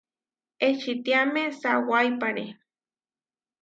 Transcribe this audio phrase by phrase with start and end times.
[0.67, 2.45] Ečitiáme sawáipare.